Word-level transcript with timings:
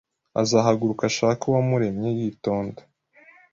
Azahaguruka 0.41 1.03
ashake 1.09 1.43
uwamuremye 1.47 2.09
yitonda 2.17 2.81